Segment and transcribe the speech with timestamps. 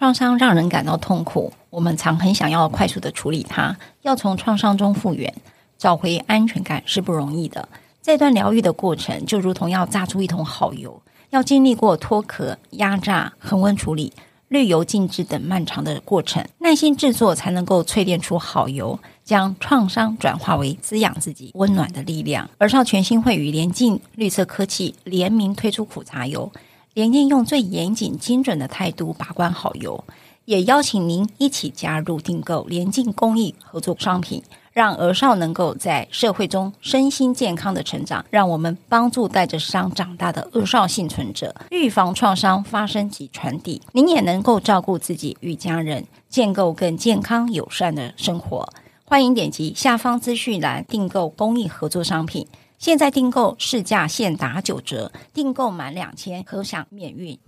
[0.00, 5.30] 创伤让人感到痛苦，我们常很想要快速的处理它，要从创伤中复原，
[5.76, 7.68] 找回安全感是不容易的。
[8.00, 14.10] 这段疗愈的过程，就如同要榨出一桶好油，要经历过脱壳、压榨、恒温处理、
[14.48, 22.48] 滤油静置等漫长的过程，耐心制作才能够淬炼出好油，将创伤转化为滋养自己温暖的力量。
[22.56, 26.50] 而少权心会与联进绿色科技联名推出苦茶油。
[26.92, 30.02] 联净用最严谨精准的态度把关好油，
[30.44, 38.24] 也邀请您一起加入订购联净公益合作商品，让儿少能够在社会中身心健康的成长。
[38.30, 43.80] 让我们帮助带着伤长大的儿少幸存者，预防创伤发生及传递。
[43.92, 48.68] 您也能够照顾自己与家人，建构更健康友善的生活。
[49.04, 52.46] 欢迎点击下方资讯栏订购公益合作商品。
[52.80, 57.38] 现在订购市价现打九折，订购满两千可享免运。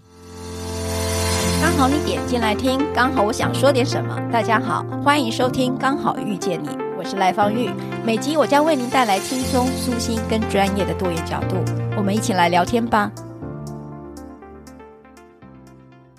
[1.59, 4.15] 刚好你点进来听，刚好我想说点什么。
[4.31, 7.71] 大家好，欢迎收听《刚好遇见你》，我是赖芳玉。
[8.05, 11.57] 每集我将为您带来轻松、舒心跟专业的多元角度，
[11.97, 13.11] 我们一起来聊天吧。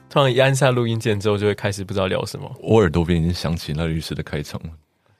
[0.10, 2.52] 突然一按下录音键之后，就会开始不知道聊什么。
[2.60, 4.70] 我耳朵边已经响起那律师的开场了，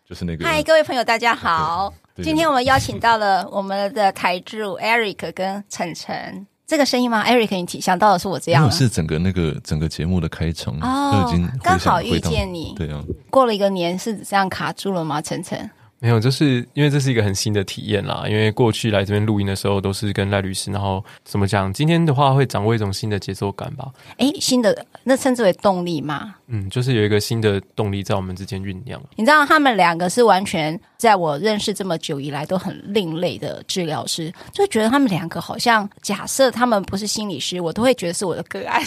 [0.04, 0.44] 就是那个。
[0.44, 1.94] 嗨，各位朋友，大家好。
[2.22, 8.72] 今天我们邀请到了我们的台柱 Eric 跟晨晨，这个声音吗？Eric，你想到的是我这样？
[8.72, 12.76] 是整个那个整个节目的开场哦，已经刚好遇见你。
[12.78, 15.20] 对啊，过了一个年是这样卡住了吗？
[15.22, 15.68] 晨晨。
[15.98, 18.26] 没有，就是因为这是一个很新的体验啦。
[18.28, 21.72] 因为过去来这边录音的时候都是跟赖律师，然后怎么讲？
[21.72, 23.90] 今天的话会掌握一种新的节奏感吧？
[24.18, 26.36] 哎，新的那称之为动力吗？
[26.48, 29.02] 嗯，就是有一个新的动力在我们之间酝酿。
[29.16, 38.82] 你知道他们两个是完全在我认识这么久以来都很另类的治疗师，就觉得他们两个好像假设他们不是心理师，我都会觉得是我的个案。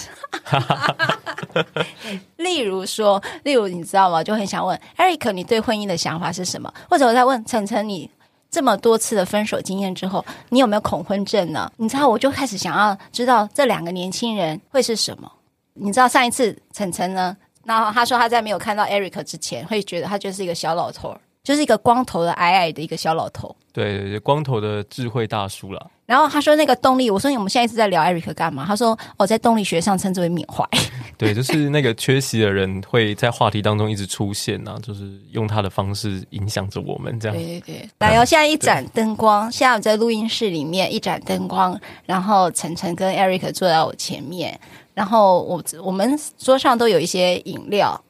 [2.39, 4.25] 例如说，例如你知道吗？
[4.25, 6.73] 就很想问 Eric，你对婚姻的想法是什么？
[6.89, 8.11] 或者我在问晨晨，你
[8.51, 11.71] 这么多次的分手经验之后，你有没有恐婚症呢？
[11.77, 15.31] 你知道，我就开始想要知道这两个年轻人会是什么。
[15.75, 23.55] 你知道上一次晨晨呢，然后他说他在没有看到 Eric 之前，会觉得他就是一个小老头儿，就是一个光头的矮矮的一个小老头。
[23.73, 25.91] 对对对，光头的智慧大叔了。
[26.07, 28.65] 然后他说那个动力，我说我们现在一直在聊 Eric 干嘛？
[28.67, 30.65] 他说我、哦、在动力学上称之为缅怀。
[31.17, 37.37] 对，就是那个缺席的人会在话题当中一直出现啊，就是用他的方式影响着我们这样。
[37.37, 44.59] 对对对，来哦，现在一盏灯光，现在我在录音室里面一盏灯光，然后晨晨跟 Eric 坐在我前面，
[44.95, 48.01] 然后我我们桌上都有一些饮料，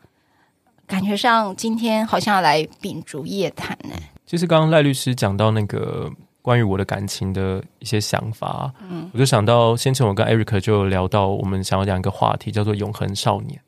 [0.86, 3.94] 感觉上今天好像要来秉烛夜谈呢。
[4.24, 6.10] 其实刚刚赖律师讲到那个
[6.42, 13.60] 关于我的感情的一些想法，嗯，我就想到先前我跟 Eric 就聊到，我们想要讲一个话题，叫做“永恒少年”。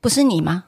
[0.00, 0.64] 不是你吗？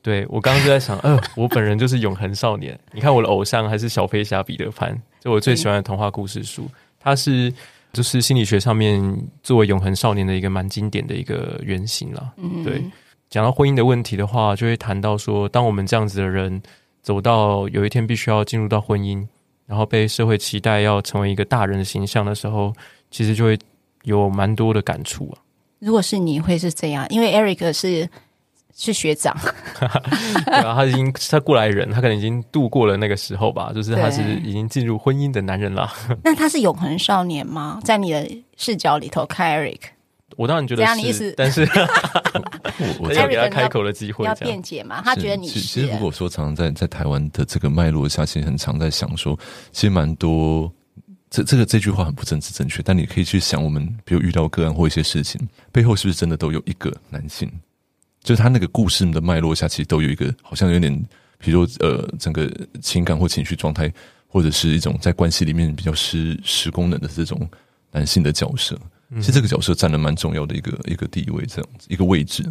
[0.00, 2.78] 对，我刚刚就在想，呃， 我本人就是永恒少年。
[2.92, 6.66] 你看我的偶像还是小飞侠彼得潘，就我最喜欢的童话故事书，
[7.00, 7.52] 它是
[7.92, 9.02] 就是心理学上面
[9.42, 12.32] 作为永恒少年的一个蛮经典的一个原型了。
[12.36, 12.82] 嗯，对。
[13.30, 16.62] 讲到婚姻的问题的话，就会谈到说，当我们这样子的人。
[17.02, 19.24] 走到有一天必须要进入到婚姻，
[19.64, 22.72] 然后被社会期待要成为一个大人的形象的时候，
[23.12, 23.56] 其实就会
[24.02, 25.38] 有蛮多的感触啊。
[25.78, 28.08] 如果是你会是这样，因为 Eric 是
[28.74, 29.32] 是学长，
[30.46, 35.88] 对啊，他已经他过来人，他可能已经度过了那个时候吧，就是他是已经进入婚姻的男人了。
[36.24, 37.80] 那他是永恒少年吗？
[37.84, 39.78] 在你的视角里头看 Eric？
[40.36, 41.64] 我当然觉得是，但是
[42.98, 45.02] 我要给他开口的机会，要辩解嘛？
[45.02, 45.60] 他觉得你是。
[45.60, 49.38] 其实如果说常常在在台湾的这个脉络下，其实很常在想说，
[49.72, 50.72] 其实蛮多
[51.30, 55.40] 这这个这句话很不政治正确，但你可以去想，我们比如遇到个案或一些事情
[55.72, 57.50] 背后，是不是真的都有一个男性？
[58.22, 60.92] 就是他那个故事的脉络下，其实都有一个，好像有点，
[61.38, 62.50] 比如说呃，整个
[62.80, 63.92] 情感或情绪状态，
[64.26, 67.48] 或者是一种在关系里面比较失失功能的这种
[67.92, 68.76] 男性的角色。
[69.14, 72.44] 其实这个角色占了蛮重要的一个一个地位，这样子一个位置。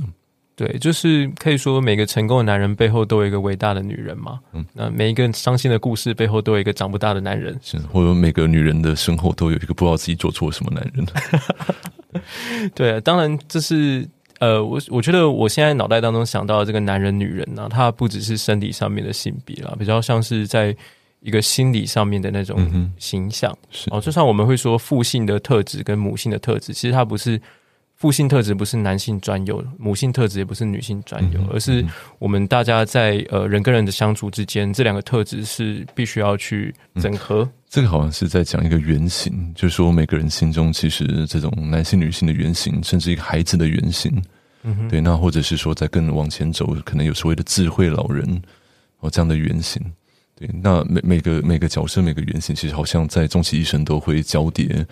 [0.56, 4.40] 对，就是可以说每个成功的男人背后都有一个伟大的女人嘛。
[4.54, 11.06] 嗯，那每一个伤心的故事背后都有一个长不大的男人，是或者每个女人的身后都有一个不知道自己做错什么男人。
[12.74, 14.08] 对啊，当然这是
[14.40, 20.74] 呃，我我觉得我现在脑袋当中想到的这个男人女人呢、啊，他不只是身体上面的性别啦，比较像是在。
[21.26, 23.90] 一个心理上面的那种形象，嗯、是。
[23.90, 27.42] 哦，就像我们会说父性的特质跟母性的特质，其实它不是
[27.96, 31.84] 父性特质，不是男性专有；母性特质也不是女性专有，嗯、而是
[32.20, 37.52] 我们大家在呃人跟人的相处之间，这两个特质是必须要去整合、嗯。
[37.68, 44.12] 这个好像是在讲一个原型，就是说每个人心中其实这种男性、女性的原型，甚至一个孩子的原型，
[44.62, 48.42] 嗯哼，对，那或者是说在更往前走，可能有所谓的智慧老人
[49.00, 49.82] 哦这样的原型。
[50.38, 54.86] 对，那每每个每个角色每个原型，其实好像在终其一生都会交叠，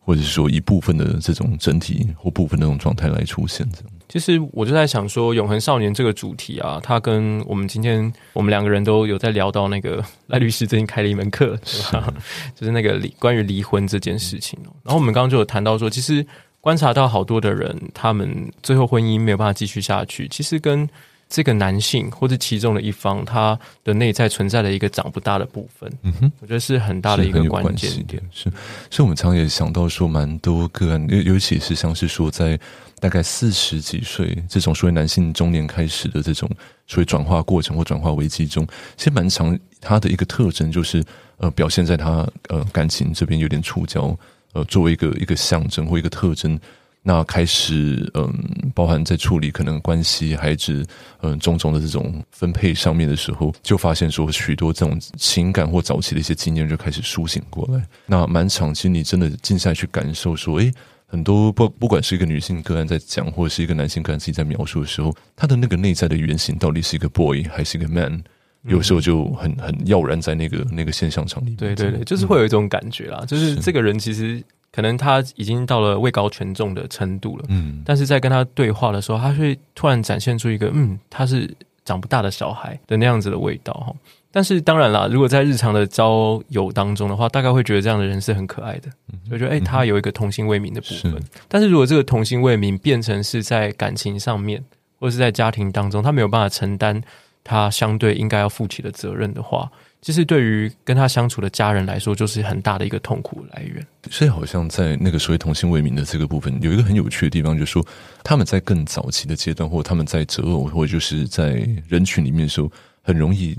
[0.00, 3.68] 或者是说一部分的这种整体或部分的那种状态来出现。
[3.70, 12.10] 这样，其实我就在想说，永恒少年这个主题啊，它跟我们今天我们两个人都有在聊到那个赖律师最近开了一门课， 是吧？
[12.18, 14.58] 是就是那个离关于离婚这件事情。
[14.82, 16.26] 然后我们刚刚就有谈到说，其实
[16.62, 20.88] 观察到好多的人，他们最后婚姻没有办法继续下去，其实跟
[21.28, 28.22] 这个男性或者其中的一方，他的内在存在的一个长不大的部分，嗯哼，我觉得是很大的一个关键点。
[28.32, 28.44] 是，
[28.90, 32.58] 所以我们常常也想到说，蛮多个案，尤尤其是像是说，在
[32.98, 36.50] 大概四十几岁这种所谓男性中年开始的这种
[36.86, 38.66] 所谓转化过程或转化危机中，
[38.96, 41.04] 其实蛮常他的一个特征就是，
[41.36, 44.16] 呃，表现在他呃感情这边有点触礁，
[44.54, 46.58] 呃，作为一个一个象征或一个特征。
[47.08, 48.30] 那开始，嗯，
[48.74, 50.84] 包含在处理可能关系、孩子，
[51.22, 57.82] 嗯，种种的这种分配上面的时候，就发现说许多这种情感或早期的一些经验就开始苏醒过来。
[58.04, 60.70] 那蛮长期，你真的静下来去感受，说，诶，
[61.06, 68.22] 很多不不管是一个女性个案在讲，或者是一个男性个案自己在描述的时候，他的那个内在的原型到底是一个 boy 还是一个 man？
[68.64, 71.56] 有时候就很很耀然在那个那个现象场里面。
[71.56, 74.44] 对对对，就是会有一种感觉啦，就是这个人其实。
[74.70, 81.52] 可能他已经到了位高权重的程度了，嗯，但是在跟他对话的时候，他会突然展现出一个，嗯，他是
[81.84, 83.94] 长不大的小孩的那样子的味道哈。
[84.30, 88.90] 但是当然啦，如果在日常的交友当中的话，大概会觉得这样的人是很可爱的，
[89.30, 91.20] 就觉得哎，他有一个童心未泯的部分。
[91.48, 94.62] 但是如果这个童心未泯变成是在感情上面，
[95.00, 97.02] 或者是在家庭当中，他没有办法承担
[97.42, 99.70] 他相对应该要负起的责任的话。
[100.00, 103.84] 其实对于跟他相处的家人来说，就是很大的一个痛苦来源。
[104.10, 107.84] 所以好像在那个所谓童心未泯的这个部分，有一个很有趣的地方，就是说
[108.22, 112.70] 他们在更早期的阶段，或者他们在择偶，或者就是在人群里面的时候，
[113.02, 113.56] 很容易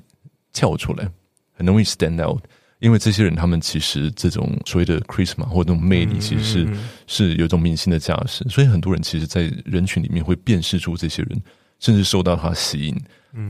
[0.53, 1.07] 跳出来，
[1.53, 2.41] 很容易 stand out。
[2.79, 8.45] 因为这些人，他们其实这种所谓的 charisma 或者那种魅力，其实是嗯嗯嗯是有一种明星的架势。
[8.49, 11.41] 所以很多人其实，在人群里面会辨识出这些人，
[11.81, 12.97] 甚至受到他吸引。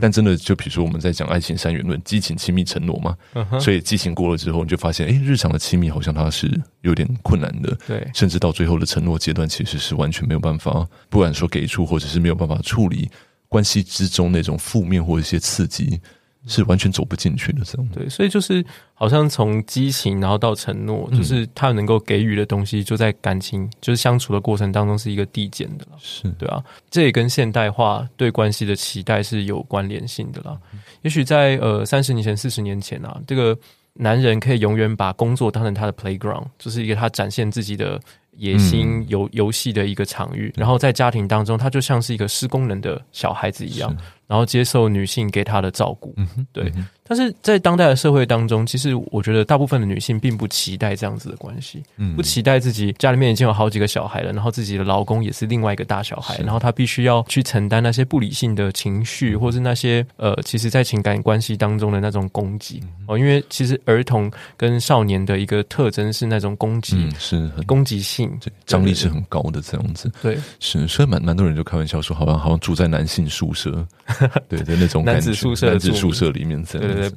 [0.00, 3.16] 但真的，就比如说我们在讲爱情三元论，激情、亲密、承诺嘛。
[3.58, 7.76] 所以激情过了之后，你就发现，哎，日常的亲密好像它是有点困难的。
[7.86, 13.10] 对，甚至到最后的承诺阶段，其实是完全没有办法，不管说给出，或者是没有办法处理
[13.48, 16.00] 关系之中那种负面或一些刺激。
[16.46, 17.86] 是完全走不进去的，这种。
[17.92, 18.64] 对，所以就是
[18.94, 26.28] 好像从激情，然后到承诺，嗯、就是他能够给予的东西，就在感情就是相处的过程当中是一个递减的了，是。
[26.38, 30.58] 对啊，这也跟现代化对关系的期待是有关联性的啦。
[30.72, 33.56] 嗯、也许在呃三十年前、四十年前啊，这个
[33.94, 38.00] 男人可以永远把工作当成他的 playground，就是一个他展现自己的
[38.40, 43.94] 野心游游戏的一个场域，然后在家庭当中，他就像是一个失功能的小孩子一样。
[44.26, 46.14] 然后接受女性给他的照顾，
[46.52, 46.72] 对。
[46.76, 62.80] 嗯、但是在当代的社会当中，其实我觉得大部分的女性并不期待这样子的关系，嗯、不期待自己家里面已经有好几个小孩了，然后自己的老公也是另外一个大小孩，然后她必须要去承担那些不理性的情绪，嗯、或是那些呃，其实在情感关系当中的那种攻击。
[63.08, 63.18] 哦。
[63.18, 68.29] 嗯、因为其实儿童跟少年的一个特征是那种攻击，嗯、是攻击性，
[68.66, 70.10] 张力是很高的这样子。
[70.22, 73.86] 对，是，所以蛮蛮多人就开玩笑说，好像好像住在男性宿舍。
[74.48, 77.12] 对的那种感觉，男子宿舍，男子宿舍里面，对对对。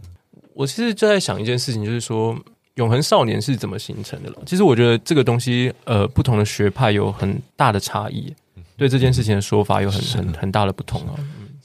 [0.54, 2.38] 我其实就在想一件事情，就是说
[2.76, 4.38] 永恒少年是怎么形成的了。
[4.46, 8.34] 其实我觉得这个东西，呃，不同的学派有很大的差异，
[8.78, 11.16] 对这件事情的说法有很很很大的不同啊。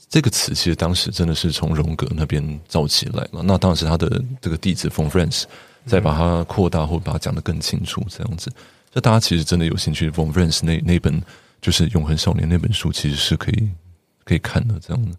[0.09, 3.43] 这个词其实当时真的是从荣格那边造起来了。
[3.43, 5.43] 那当时他的这个弟子 Franz
[5.85, 8.51] 再把它扩大或把它讲得更清楚，这样子。
[8.93, 11.21] 那大家其实真的有兴趣，von Franz 那那本
[11.61, 13.69] 就是永恒少年那本书，其实是可以。
[14.25, 15.17] 可以看的这样的，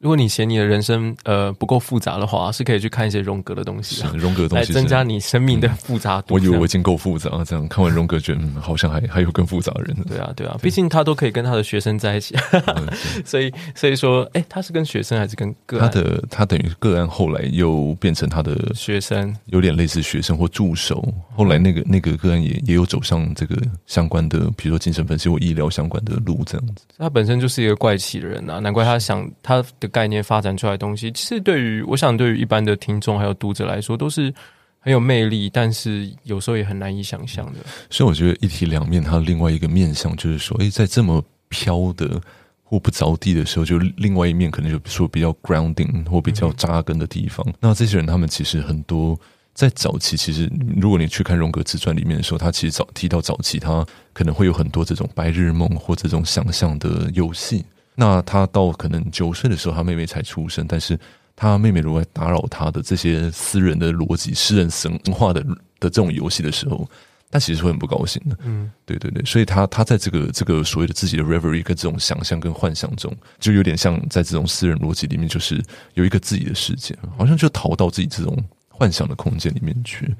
[0.00, 6.32] 如果你嫌你的人生呃不够复杂的话，是可以去看一些荣格的东西，荣格的东西来增加你生命的复杂度。
[6.32, 9.94] 我以为我已经够复杂了，这样看完荣格觉得嗯好像还还有更复杂的人。
[10.08, 12.34] 对啊，对啊，毕竟他都可以跟他的学生在一起，
[13.26, 15.90] 所以所以说，哎，他是跟学生还是跟个案？
[15.90, 21.06] 他的他等于个案后来又变成他的学生，有点类似学生或助手。
[21.36, 23.54] 后来那个那个个案也也有走上这个
[23.84, 26.86] 相关的，比如说精神分析或医疗相关的路，这样子。
[26.96, 29.89] 他本身就是一个怪奇的人啊，难怪他想他的。
[29.90, 34.32] 概念发展出来的东西，其实对于我想，对于一般的听众还有读者来说，都是
[34.78, 37.58] 很有魅力，但是有时候也很难以想象的。
[37.90, 42.20] 所以我觉得一体两面，它另外一个面向就是说，诶，在这么飘的
[42.62, 47.44] 或不着地的时候，就另外一面可能就说比较 grounding 或比较扎根的地方。
[47.48, 49.18] 嗯、那这些人，他们其实很多。
[49.52, 57.64] 在早期，其实如果你去看荣格自传里面的时候，他其实早提到早期，他可能会有很多这种白日梦或这种想象的游戏。
[57.94, 60.98] 那他到可能九岁的时候，他妹妹才出生，但是
[61.36, 65.42] 他妹妹如果打扰他的这些私人的逻辑、私人神话的
[65.78, 66.88] 的这种游戏的时候，
[67.30, 68.36] 他其实会很不高兴的。
[68.44, 75.62] 嗯，对对对，所以他他在这个这个所谓的自己的 reverie 跟这种想象跟幻想中，就有点像在这种私人逻辑里面，就是
[75.94, 78.36] 有一个自己的世界，好像就逃到自己这种。
[78.72, 80.16] 幻想的空间里面去，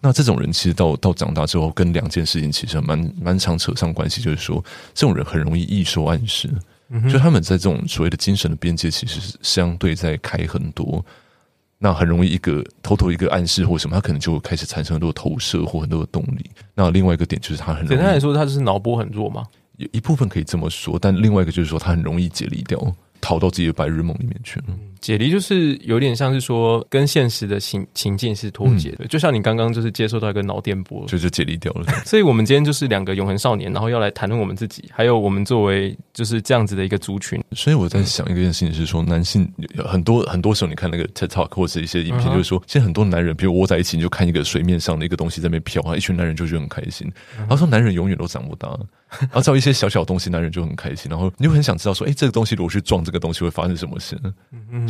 [0.00, 4.60] 那这种人其实到到长大之后，跟两件事情其实蛮蛮常扯上关系，就是说，
[4.92, 6.50] 这种人很容易易受暗示，
[6.90, 11.04] 嗯、就他们在这种所谓的精神的边界，其实是相对在开很多，
[11.78, 16.50] 那很容易一个偷偷一个暗示或什么，他可能就会开始产生很多投射或很多的动力。
[16.74, 22.80] 那另外一个点就是他很简单来说，他就是脑波很弱嘛，有一部分可以这么说，但另外一个就是说，他很容易解离掉。
[23.22, 24.66] 逃到自己的白日梦里面去了。
[25.00, 31.84] 解离就是有点像是说跟现实的情情境是脱节的，嗯、就像你刚刚就是接收到一个脑电波，就就解离掉了。
[32.04, 37.42] 所以，我们今天就是两个永恒少年，然后要来谈论我们自己，还有我们作为就是这样子的一个族群。
[37.52, 39.50] 所以我在想一个件事情是说，男性
[39.84, 47.10] 很多很多时候，你看那个 TED Talk 或者一些影片，就是说，现在很多男人，比如窝在一起，你就看一个水面上的一个东西在那边飘啊，一群男人就觉得很开心。
[47.48, 48.68] 他说，男人永远都长不大。
[49.18, 51.10] 然后找一些小小东西，男人就很开心。
[51.10, 54.16] 然后你就很想知道说，哎，这个东西如果去撞这个东西，会发生什么事？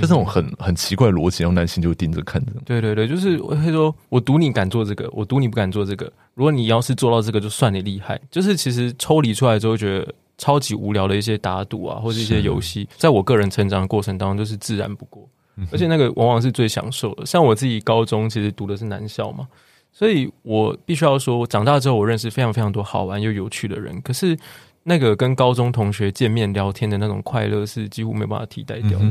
[0.01, 2.53] 就这种很很奇怪的逻辑，然后男性就盯着看着。
[2.65, 6.11] 对对对，就是我会说，我赌你敢做这个，我赌你不敢做这个。
[6.35, 8.21] 如果你要是做到这个，就算你厉害。
[8.31, 15.29] 就是其实抽离出来之后，觉得超级无聊的一些打赌啊，或者一些游戏，在我个人成长的过程当中，就是自然不过。
[15.71, 17.27] 而且那个往往是最享受的。
[17.27, 19.47] 像我自己高中其实读的是男校嘛。
[19.93, 24.01] 所以我必须要说，我长大之后，我认识非常非常多好玩又有趣的人。
[24.03, 24.39] 可是，
[24.83, 29.05] 那个跟高中同学见面聊天的那种快乐，是几乎没办法替代掉的。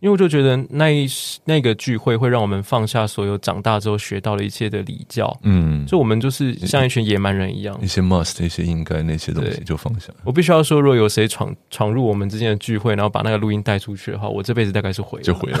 [0.00, 1.06] 因为我就觉得那一
[1.44, 5.34] 那个聚会会让我们放下所有长大之后学到了一切的礼教。
[5.42, 10.12] 嗯，就我们就是像一群野蛮人一样，一些 must，一些应该那些东西就放下。
[10.24, 15.58] 我必须要说，如果有谁闯闯入我们之间的聚会，然后把那个录音带出去的话，我这辈子大概是毁了，就毁了。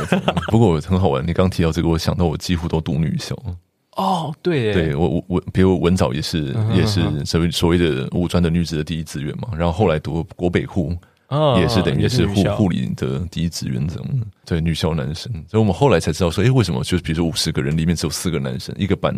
[0.48, 3.36] 不过很好玩，你刚提到这个，我想到我几乎都读女校。
[3.96, 6.72] 哦，对，对我我我，比如文藻也是、uh.
[6.72, 10.96] 也是所谓所谓的五专的女子的第一志愿嘛，然后后来读国北护
[11.28, 11.60] ，uh.
[11.60, 19.14] 也是等于是护护理的第一志愿这种，对，女校男生，所以我们后来才知道说，哎，为什么就是比如说五十个人里面只有四个男生一个班，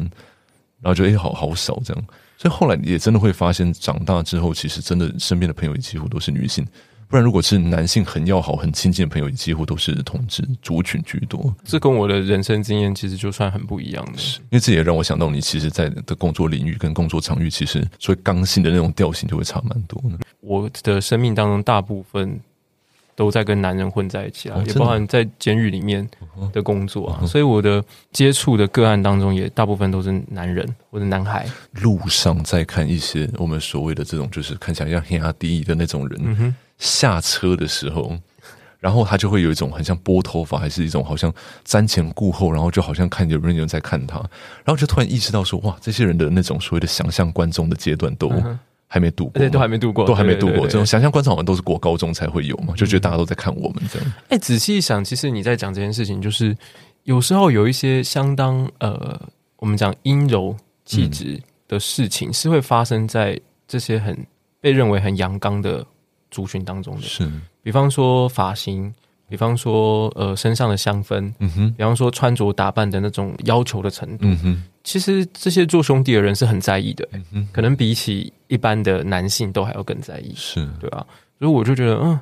[0.80, 2.04] 然后就哎好好少这样，
[2.36, 6.66] 所以后来也真的会发现，长大之后其实真的身边的朋友也几乎都是女性。
[7.14, 11.54] 不然，如果是男性很要好、很亲近的朋友，几乎都是同志族群居多。
[11.62, 20.18] 这跟我的人生经验其实就算很不一样的，是因为这也让我想到，你其实，在的工作领域跟工作场域，其实所以刚性的那种调性就会差蛮多的。
[20.40, 22.40] 我的生命当中，大部分
[23.14, 26.04] 都在跟男人混在一起啊，哦、也包含在监狱里面
[26.52, 27.80] 的工作啊，所以我的
[28.10, 31.46] 接触的个案当中，也大部分都是男人或者男孩。
[31.74, 36.56] 路上在看一些我们所谓的这种，就是看起来像黑压低的那种人。
[36.78, 38.18] 下车的时候，
[38.78, 41.32] 然后他就会有一种很像拨头发，还是一种好像
[41.66, 44.18] 瞻前顾后，然后就好像看有人有人在看他，
[44.64, 48.30] 然后就突然意识到说，哇，这些人的那种所谓的想象观众的阶段都
[48.86, 50.66] 还没度过，对，都还没度过，都还没度过。
[50.66, 54.12] 这种想象观众好像都是国高中才会有嘛，就觉得大家都在看我们这样。
[54.28, 56.54] 哎，仔细一想，其实你在讲这件事情，就是
[57.04, 59.18] 有时候有一些相当呃，
[59.56, 60.54] 我们讲阴柔
[60.84, 64.26] 气质的事情，是会发生在这些很
[64.60, 65.86] 被认为很阳刚的。
[66.34, 67.02] 族群当中的。
[67.02, 67.30] 是，
[67.62, 68.92] 比方说发型，
[69.28, 80.68] 比方说呃身上的香氛，嗯哼，比方说穿着打扮的那种要求的程度，嗯哼，其实这些做兄弟的人是很在意的，嗯哼，可能比起一般的男性都还要更在意，是。
[80.80, 81.06] 对吧？
[81.38, 82.18] 所以我就觉得，嗯，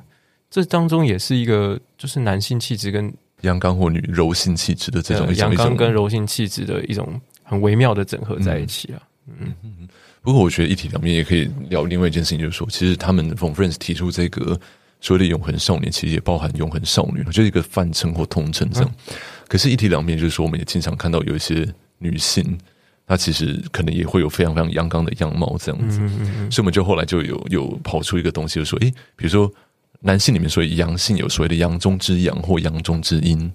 [0.51, 9.53] 这当中也是一个就是男性气质跟阳刚或女柔性气质的这种阳刚跟柔性气质的一种很微妙的整合在一起啊，嗯。
[9.63, 9.89] 嗯
[10.23, 14.57] 不过，我觉得一体两面也可以聊另外一件事情，就是说，其实他们 Von Friends 提出这个
[15.01, 18.89] 所谓的永恒少年，其实也包含永恒少女，就是一个泛称或通称这样。
[19.07, 19.15] 嗯、
[19.49, 22.57] 可是，一体两面就是说，我们也经常看到有一些女性，
[23.05, 25.99] 她其实可能也会有非常非常阳刚的样貌这样子。
[25.99, 29.51] 嗯嗯嗯，所以，我们就后来就有有跑出一个东西，就说，诶，比如说
[29.99, 33.51] 男性里面，所谓阳性有所谓的阳中之阳或阳中之阴，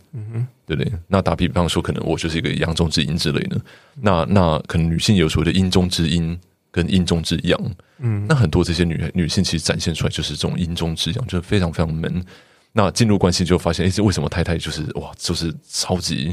[0.66, 0.92] 对不对？
[1.06, 3.58] 那打比方说，可能我就是一个阳中之阴之类的。
[4.02, 6.38] 那那可能女性有所谓的阴中之阴。
[6.78, 7.60] 跟阴中之阳，
[7.98, 12.24] 嗯，那很多这些女女性其实展现出来就是这种阴中之阳，就是非常非常闷。
[12.72, 16.32] 那进入关系就发现，哎，这为什么太太就是哇，就是超级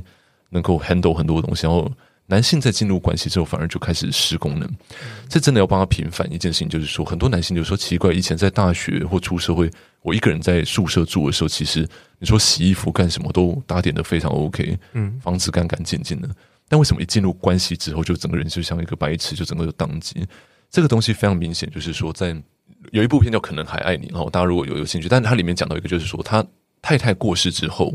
[0.52, 1.92] 能够 handle 很多东西，然后
[2.28, 4.72] 男性在进入关系之后反而就开始失功能。
[5.28, 9.68] 这真的要帮他平反一件事情，就是说很多男性就说奇怪，以前在大学或出社会，
[10.04, 11.88] 我一个人在宿舍住的时候，其实
[12.20, 16.30] 你说洗衣服干什么都打点的非常 OK，嗯，房子干干净净的。
[16.68, 20.26] 但为什么一进入关系之后，就整个人就像一个白痴，就整个就当机？
[20.72, 22.36] 这个东西非常明显，就是说，在
[22.92, 26.46] 有一部片叫《可能还爱你》，然后大家如果有有兴趣，但它里面讲到一个，就是说他
[26.82, 27.94] 太太过世之后，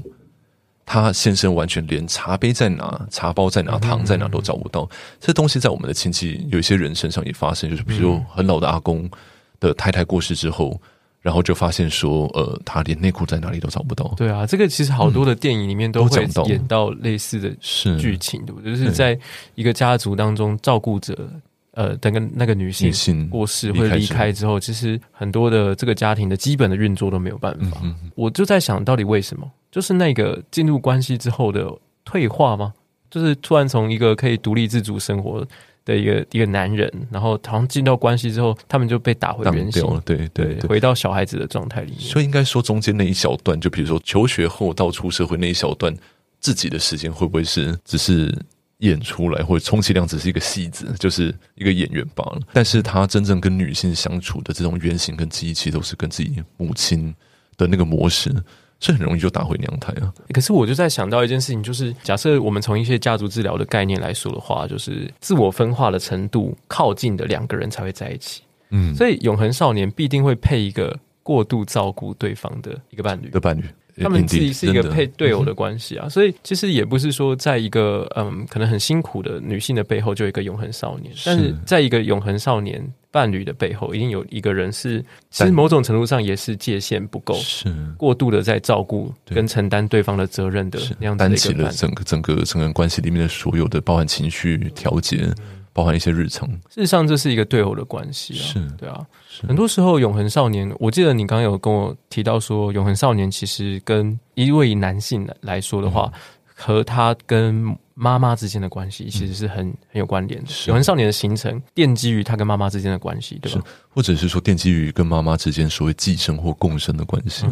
[0.87, 4.89] 他先生完全连茶杯在哪、茶包在哪、糖在哪都找不到。
[5.19, 9.11] 这东西在我们的亲戚有一些人身上也发生，就是比如很老的阿公
[9.59, 10.81] 的太太过世之后。
[11.21, 14.15] 然后就发现说，呃，他连内裤在哪里都找不到。
[14.17, 17.50] 对啊，这个其实好多的电影里面都会演到类似的
[17.99, 18.75] 剧情，对不对？
[18.75, 19.19] 就是在
[19.55, 21.29] 一个家族当中，照顾者，
[21.73, 27.83] 呃，那个那个女性过世或离开之后，其实很多的这个家庭的基本的运作都没有办法。
[28.15, 29.47] 我就在想到底为什么？
[29.71, 31.71] 就是那个进入关系之后的
[32.05, 32.73] 退化吗？
[33.11, 35.47] 就是突然从一个可以独立自主生活。
[35.85, 42.01] 的一个一个男人，然后好像进到关系之后，他们就被打回原形了，对对，对，回到小孩子的状态里面。
[42.01, 45.95] 所以应该说，中间那一小段，就比如说求学后到出社会那一小段，
[46.41, 48.35] 自己的时间会不会是只是
[48.79, 52.41] 演出来，或者充其量只是一个戏子，就是一个演员罢了？
[52.53, 57.15] 但是他真正跟女性相处的这种原型跟记忆，其实都是跟自己母亲
[57.57, 58.35] 的那个模式。
[58.81, 60.11] 这很容易就打回娘胎啊！
[60.33, 68.43] 可是我就在想到一件事情，就是假设我们从一些家族治疗的概念来说的话，就是自我分化的程度靠近的两个人才会在一起。
[68.71, 73.65] 嗯，所以永恒少年必定会配一个过度照顾对方的一个伴侣的伴侣。
[74.01, 87.73] 他们自己是一个配队友的关系啊，所以其实也不是说在一个嗯可能很辛苦的女性的背后就有一个永恒少年，但是在一个永恒少年伴侣的背后，一定有一个人是其实某种程度上也是界限不够，是。
[87.97, 95.29] 过度的在照顾跟承担对方的责任的那样子的一个，担起了整个整个成人关系里面的所有的包含情绪调节。
[95.73, 98.71] 包含一些日常，事实上这是一个对偶的关系啊，是。
[98.76, 99.07] 对啊，
[99.47, 106.21] 很多时候永恒少年，我记得你刚刚有跟我提到说，永恒少年其实跟一位男性来说的话，嗯、
[106.57, 107.76] 和他跟。
[108.02, 109.59] 妈妈之间的关系其实是很
[109.92, 110.49] 很有关联的。
[110.69, 113.61] 永恒少年的形成奠基于他跟妈妈之间的关系，对吧？
[113.90, 117.45] 或者是说奠基于跟妈妈之间所谓寄生或共生的关系。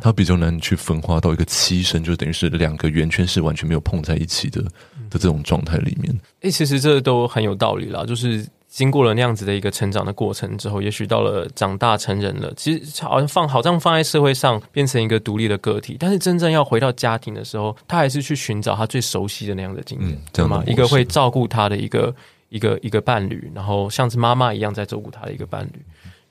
[0.00, 6.18] 他比较难去分化到一个栖身，就等于是两个圆圈是完全没有碰在一起的的这种状态里面。
[6.40, 8.46] 哎，其实这都很有道理啦，就是。
[8.70, 20.62] 经过了那样子的一个成长的过程之后，也许到了长大成人了，其实好像放好像放在社会上变成一个独立的个体，但是真正要回到家庭的时候，他还是去寻找他最熟悉的那样的经验，对、嗯、吗？
[20.68, 22.14] 一个会照顾他的一个
[22.48, 25.82] 一个一个伴侣，然后像是妈妈一样在照顾他的一个伴侣。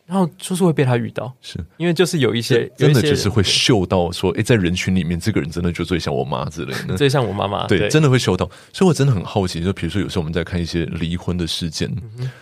[0.10, 8.50] 然后就是会被他遇到，是因为就是有一些真的就是会嗅到说，哎，在人群里面，这个人真的就最像我妈之类的， 最像我妈妈，对，真的会嗅到。
[8.74, 11.88] 所以我真的很好奇，就比如说有时候我们在看一些离婚的事件，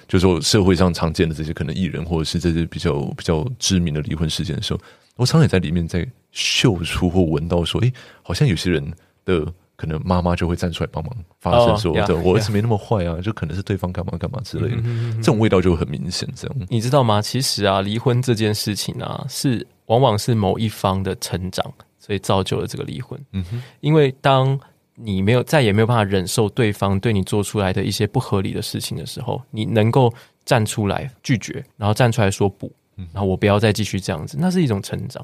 [0.07, 4.79] 就是说社会上常见的这些可能艺人或者是这些比较比较知名的离婚事件的时候，
[5.17, 7.91] 我常常也在里面在嗅出或闻到说，哎，
[8.23, 8.93] 好像有些人
[9.25, 9.53] 的。
[9.77, 14.81] 可能妈妈就会站出来帮忙发声说：“oh, yeah, 我儿子没那么坏啊.就可能是对方干嘛干嘛之类的。
[14.81, 15.15] Mm” -hmm.
[15.17, 16.27] 这种味道就很明显。
[16.35, 17.21] 这样你知道吗？
[17.21, 23.17] 其实啊，离婚这件事情啊，是往往是某一方的成长，所以造就了这个离婚。
[23.33, 24.59] 嗯哼，因为当
[24.95, 30.11] 你没有再也没有办法忍受对方对你做出来的一些不合理的事情的时候，你能够
[30.43, 32.71] 站出来拒绝，然后站出来说不，
[33.13, 35.23] 然后我不要再继续这样子，那是一种成长。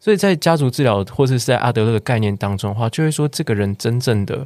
[0.00, 4.44] 所以在家族治疗或者是在阿德勒的概念当中的话，就会说这个人真正的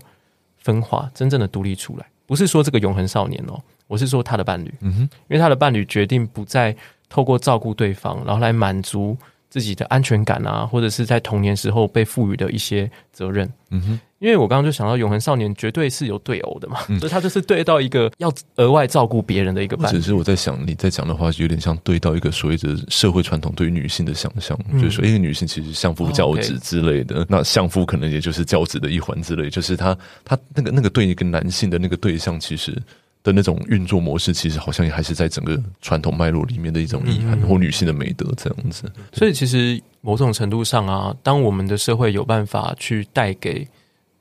[0.59, 6.75] 分化，真正的独立出来，不是说这个永恒少年哦，我是说他的伴侣，嗯哼，因为他的伴侣决定不再
[7.09, 9.17] 透过照顾对方，然后来满足
[9.53, 14.01] 自己的安全感啊，或者是在童年时候被赋予的一些责任，嗯哼。
[14.19, 19.99] 因为我刚刚就想到，永恒少年绝对是有对偶的嘛，嗯、所以他就是对到一个要额外照顾别人的一个伴侣。
[19.99, 32.81] 只是我在想，你在讲的话，就有点像对到一个所谓的社会传统对于女性的想象，嗯、就是说，一个女性其实相夫教子之类的，哦 okay、那相夫可能也就是教子的一环之类，就是他他那个那个对一个男性的那个对象，其实
[33.23, 38.91] 的那种运作模式，其实好像也还是在整个传统脉络里面的一种遗憾或女性的美德这样子。
[39.13, 43.67] 所以，其实某种程度上啊，当我们的社会有办法去带给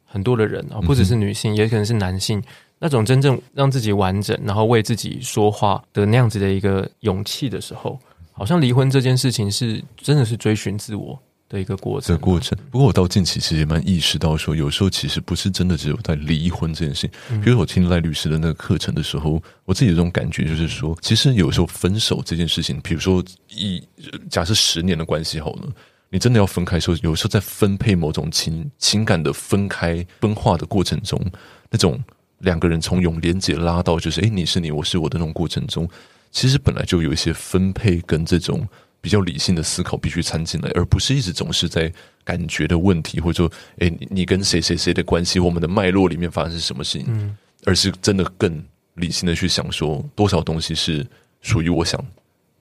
[0.05, 2.43] 很多的人啊，不只是女性，也可能是男性，
[2.79, 7.99] 那种真正让自己完整，然后为自己说话的那样子的一个勇气的时候，
[8.31, 11.19] 好像离婚这件事情是真的是追寻自我
[11.51, 12.07] 的一个过程。
[12.07, 17.41] 这个过程，不过我到近期其实也蛮意识到说，有时候其实不是真的只有在离婚这件事情。
[17.41, 23.83] 比如我听赖律师的那个课程的时候，我自己有这种感觉，就是说，其实有时候分手这件事情，比如说一
[24.29, 25.69] 假设十年的关系好了。
[26.13, 31.17] 你真的要分开的时候，有时候在分配某种情情感的分开分化的过程中，
[31.69, 31.97] 那种
[32.39, 35.87] 两个人从永连结拉到就是诶，你是你，我是我的那种过程中，
[36.29, 38.67] 其实本来就有一些分配跟这种
[39.01, 41.91] 比较理性的思考必须掺进来，而不是一直总是在
[42.23, 47.35] 感觉的问题，或者说，哎，你你跟谁谁谁的关系，我们的脉络里面发生是什么事情，嗯，
[47.65, 51.03] 而是真的更理性的去想说，多少东西是
[51.41, 51.99] 属于我想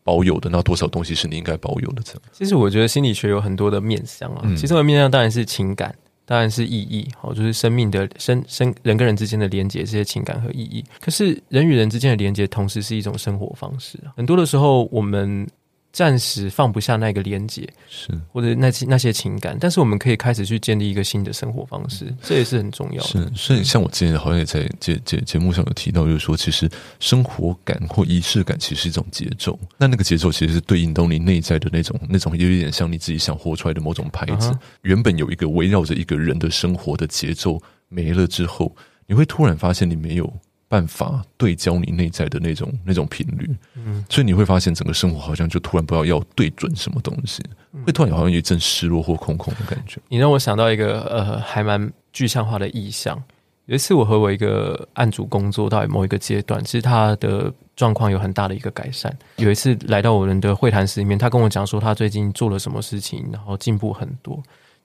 [0.03, 2.23] 保有的，那多少东西是你应该保有的，这样。
[2.33, 10.83] 其实我觉得心理学有很多的面向啊，嗯、其中的面向当然是情感，当然是意义，好，就是生命的生生人跟人之间的连接，这些情感和意义。
[11.03, 15.47] 可是人与人之间的连接，同时是一种生活方式啊，很多的时候我们。
[15.93, 23.09] 暂时放不下那个连接，是或者那些那些情感，但是我们可以开始去建立一个新的生活方式，嗯、这也是很重要的。
[23.09, 29.59] 是，所以像我之前好像也在节节节目上有提到，就是说，其实生活感或仪式感其实是一种节奏。
[29.77, 34.49] 那那个节奏其实是对应到你内在的那种那种，有一点像你自己想活出来的某种牌子。
[34.49, 38.75] Uh huh、原本有一个围绕着一个人的生活的节奏没了之后，
[39.07, 40.33] 你会突然发现你没有。
[40.71, 47.43] 办法对焦你内在的那种那种频率，嗯，所以你会发现整个生活好像就突然不知道要对准什么东西，
[47.85, 50.01] 会突然好像有一阵失落或空空的感觉。
[50.09, 53.21] 你让我想到一个呃，还蛮具象化的意象。
[53.67, 59.13] 有一次我和我一个案主工作到某一个阶段，其实他的状况有很大的一个改善。
[59.39, 64.41] 有一次来到我们的会谈室里面，他跟我讲说他最近做了什么事情，然后进步很多。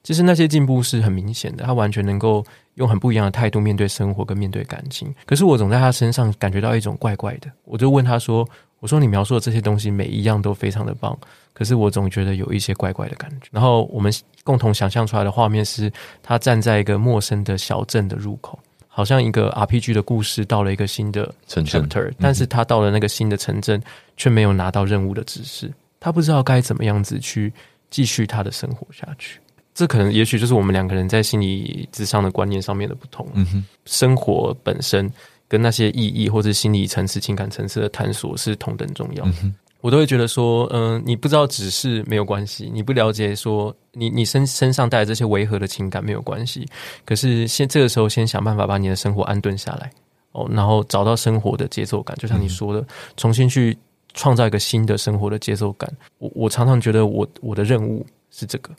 [0.06, 5.12] 其实那些进步是很明显的，他完全能够用很不一样的态度面对生活跟面对感情。
[5.24, 11.18] 可是我总在他身上感觉到一种怪怪的，我就问他说：“我说你描述的这些东西每一样都非常的棒，
[11.52, 14.12] 可是我总觉得有一些怪怪的感觉。”然后我们
[14.44, 15.92] 共同想象出来的画面是
[16.22, 23.82] 他站在一个陌生的小镇的入口，好像一个 RPG 的故事到了一个新的 chapter，但是他到了那个新的城镇
[24.16, 27.52] 却没有拿到任务的指示，他不知道该怎么样子去
[27.90, 29.40] 继续他的生活下去。
[29.76, 33.28] 这可能也许就是我们两个人在心理咨商的观念上面的不同。
[33.34, 35.12] 嗯哼，生活本身
[35.46, 39.22] 跟那些意义或者心理层次、情感层次的探索是同等重要。
[39.26, 46.66] 嗯哼，我都会觉得说，嗯、呃，你不知道只是没有关系，你不了解说你你身身上带来这些违和的情感没有关系。
[47.04, 49.90] 可是先这个时候先想办法把你的生活安顿下来
[50.32, 52.86] 哦，然后找到生活的节奏感，就像你说的，嗯、
[53.18, 53.76] 重新去
[54.14, 55.92] 创造一个新的生活的节奏感。
[56.16, 58.04] 我我常常觉得我我的任务
[58.36, 58.70] 是这个。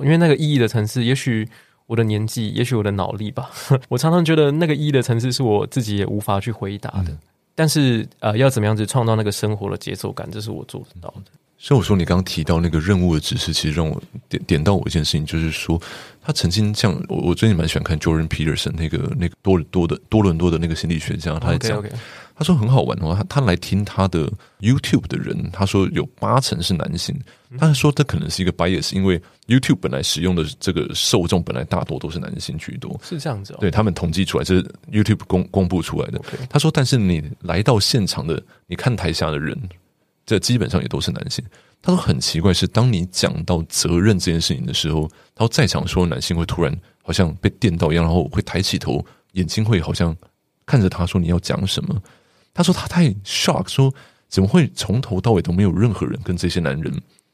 [0.00, 1.48] 因为那个意义的层次，也许
[1.86, 3.50] 我的年纪，也许我的脑力吧。
[3.88, 7.12] 我常常觉得那个意义的层次是我自己也无法去回答的。
[7.12, 7.18] 嗯、
[7.54, 11.30] 但是，呃，要怎么样子创造那个生活的节奏感，这是我做得到的。
[11.58, 15.80] 所以我说，你刚刚提到那个任务的指示，其实让我点点到我一件事情，就是说，
[16.22, 21.82] 他曾经这样，我我最近蛮喜欢看 Jordan Peterson 那个那个多伦多的多伦多的那个心理学家，他在讲。
[21.82, 21.94] Okay, okay.
[22.38, 27.20] 他说很好玩哦，他他来听他的 YouTube 的人，他说有八成是男性。
[27.58, 33.56] 他说这可能是一个 bias，因为 YouTube 本来使用的这个受众本来大多都是男性居多，是这样子哦。
[33.58, 36.20] 对他们统计出来，这是 YouTube 公公布出来的。
[36.48, 39.60] 他说，但是你来到现场的，你看台下的人，
[40.28, 41.42] 这基本上也都是男性。
[41.80, 50.14] 他说很奇怪，是当你讲到责任这件事情的时候，他说在场所有男性会突然好像被电到一样，然后会抬起头，眼睛会好像
[50.66, 52.02] 看着他说你要讲什么。
[52.52, 53.90] 他说他太 shock，说
[54.28, 56.92] 怎么会从头到尾都没有任何人跟这些男人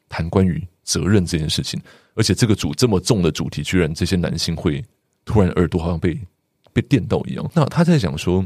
[0.09, 1.81] 谈关于责任这件事情，
[2.15, 4.85] 而且这个主这么重的主题，居然这些男性会
[5.25, 6.17] 突然耳朵好像被
[6.73, 7.51] 被电到一样。
[7.55, 8.45] 那他在讲说，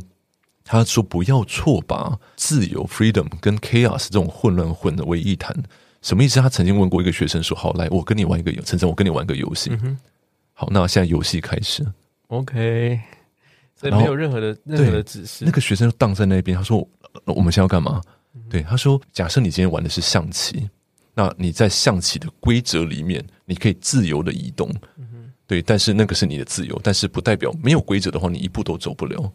[0.69, 5.57] 他说不要错把自由 freedom 跟 chaos 这种混乱混为一谈，
[6.03, 6.41] 什么意思？
[6.41, 9.71] 他曾经问过一个学生说：“好，来，我跟你玩一个游，晨晨，我跟你玩个游戏。
[9.71, 9.99] 嗯哼”
[10.53, 11.87] 好，那现在游戏开始。
[12.27, 13.01] OK。
[13.75, 15.45] 所以没有任何的任何的指示。
[15.45, 16.87] 那个学生就荡在那边，他说
[17.25, 18.03] ：“我们现在要干嘛？”
[18.35, 20.69] 嗯、对，他说：“假设你今天玩的是象棋，
[21.15, 24.69] 那你在象棋的规则里面，你可以自由的移动。
[24.97, 29.33] 嗯、哼对，但是那个是你的自由，但是不代表没有规则的话，你一步都走不了。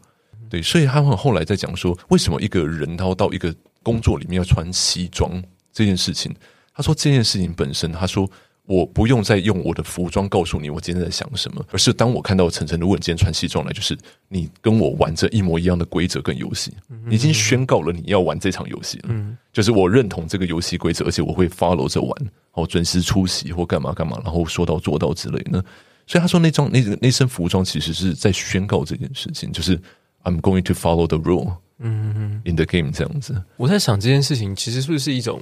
[0.54, 6.32] 对，所以他们后来在讲说，为什么一个人他要到一个工作里面要穿西装这件事情？
[6.76, 8.30] 他说这件事情本身，他说。
[8.66, 13.98] 我不用再用我的服装告诉你我今天在想什么，而是当我看到晨晨，如果你今天穿西装来，就是
[14.30, 16.72] 你跟我玩着一模一样的规则跟游戏，
[17.06, 19.10] 你已经宣告了你要玩这场游戏了。
[19.10, 25.62] 嗯，就是我认同这个游戏规则，而且我会 follow 着玩，然后准时出席或干嘛干嘛，然后说到做到之类的。
[26.08, 29.78] 所以他说那装那那身服装其实是在宣告这件事情，就是
[30.24, 33.42] I'm going to follow the rule，嗯，in the game 这样子。
[33.58, 35.42] 我在想这件事情其实是不是一种。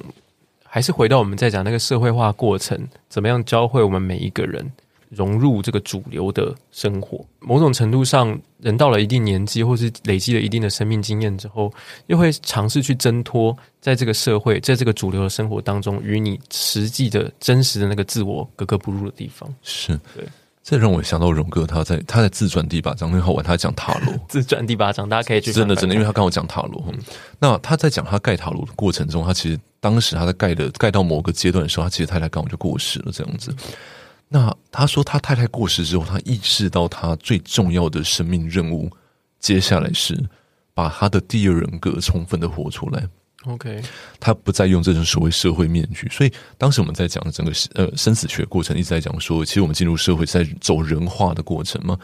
[0.74, 4.72] 还是回到我们在讲那个社会化过程，怎么样教会我们每一个人
[5.10, 7.26] 融入这个主流的生活？
[7.42, 11.70] 某种程度上，人到了一定年纪，或是累积了一定的生命经验之后，
[12.08, 19.54] 又会尝试去挣脱在这个社会，在这个主流的生活当中，与你实际的真实的那个自我格格不入的地方。
[19.62, 20.26] 是，对。
[20.64, 24.14] 这让我想到荣哥他在他在自传第八章很好玩，他讲塔罗。
[24.30, 26.84] 自传第八章，大家可以去真的真的，因为他刚好讲塔罗。
[26.90, 27.00] 嗯、
[27.40, 33.54] 那他在讲他盖塔罗的过程中，他其实当时他在盖的盖到某个阶段的时候，他其实太太刚好就过世了，这样子。
[34.30, 38.90] 那他说他太太过世之后，他意识到他最重要的生命任务，
[39.40, 40.18] 接下来是
[40.76, 43.04] 把他的第二人格充分的活出来。
[43.46, 43.82] OK，
[44.20, 51.98] 他不再用这种所谓社会面具，所以当时我们在讲的整个呃生死学过程，一直在讲说，其实我们进入社会在走人化的过程嘛。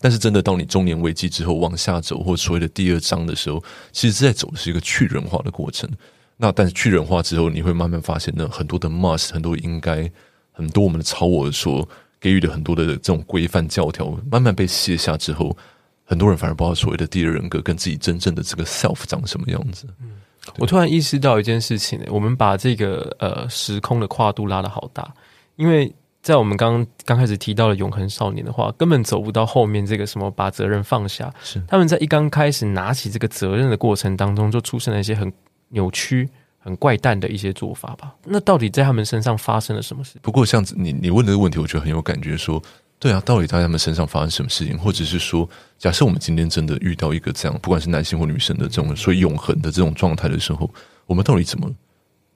[0.00, 5.90] 但是真的到你中年危机之后往下走，或所谓的第二章的时候，其实是在走的是一个去人化的过程。
[6.36, 10.08] 那但是去人化之后，你会慢慢发现呢，很多的 must，很多应该，
[10.52, 11.88] 很多我们的超我所
[12.20, 15.56] 给予的很多的这种规范教条，慢慢被卸下之后，
[16.04, 19.86] 很多人反而不知道所谓的第二人格跟自己真正的这个 self 长什么样子。
[20.00, 20.10] 嗯
[20.58, 25.12] 我突然意识到一件事情，我们把这个呃时空的跨度拉得好大，
[25.56, 31.32] 因为在我们刚刚开始提到了永恒少年的话，根本走不到后面这个什么把责任放下。
[31.42, 35.32] 是他们在一刚开始拿起这个责任的过程当中，就出现了一些很
[35.68, 36.28] 扭曲、
[36.58, 38.14] 很怪诞的一些做法吧？
[38.24, 40.18] 那到底在他们身上发生了什么事？
[40.22, 42.62] 不过，像你你问的这个问题，我觉得很有感觉说。
[43.04, 50.70] 对啊，到底在他们身上发生什么事情，或者是说，假设我们今天真的遇到一个这样，不管是男性或女生的这种所以永恒的这种状态的时候，
[51.04, 51.70] 我们到底怎么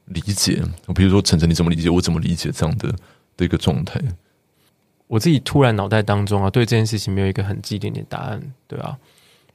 [0.05, 0.63] 理解？
[0.95, 1.89] 比如说，晨晨你怎么理解？
[1.89, 2.95] 我怎么理解这样的
[3.35, 3.99] 的一个状态？
[5.07, 8.39] 我自己突然脑袋当中啊，对这件事情没有一个很既定的答案。
[8.67, 8.95] 对啊，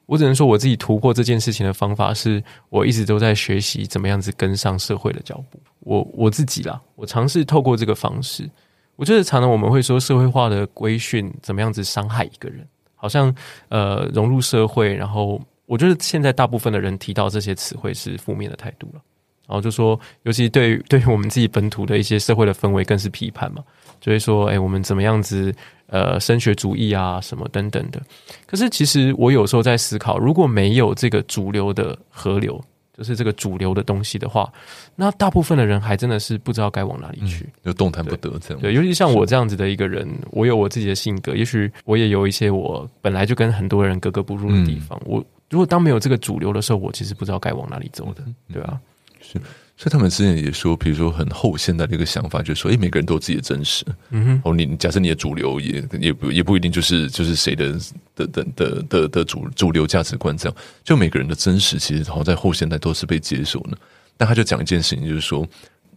[0.07, 5.61] 我只能说我自己突破这件事情的方法是，我一直都在学习怎么样子跟上社会的脚步。
[5.81, 8.49] 我我自己啦，我尝试透过这个方式。
[8.95, 13.33] 我觉得常常我们会说社会化的规训怎么样子伤害一个人，好像
[13.69, 19.01] 呃融入社会，然后我觉得现在大部分的人提到这些词汇是负面的态度了，
[19.47, 23.63] 然后就说，尤其对于对于我们自己本土的一些社会的氛围更是批判嘛，
[23.99, 25.53] 就会说，哎，我们怎么样子
[25.87, 28.01] 呃升学主义啊什么等等的。
[28.45, 32.63] 可是其实我有时候在思考，如果没有这个主流的河流。
[32.95, 34.51] 就是这个主流的东西的话，
[34.95, 38.61] 那大部分的人还真的是不知道该往哪里去，就、嗯、动弹不得这样。
[38.61, 44.99] 对，尤其像我这样子的一个人，我有我自己的性格，也许我也有一些我本来就跟很多人格格不入的地方。
[45.05, 48.79] 嗯、我如果当没有这个主流的时候，我其实不知道该往哪里走的，嗯、对啊，
[49.21, 49.41] 是。
[49.75, 53.83] 所以他们之前也说，比如说很后现代的一个想法，就是说，诶，每个人都有自己的真实。
[54.11, 57.73] 嗯哼，哦，你假设你的主流也也不也不一定就是就是谁的
[58.15, 63.77] 的的的的的主主流价值观这样，就每个人的真实其实好像在后现代都是被接受的。
[64.15, 65.45] 但他就讲一件事情，就是说，